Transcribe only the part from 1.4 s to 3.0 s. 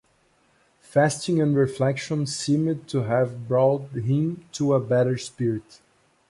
reflection seemed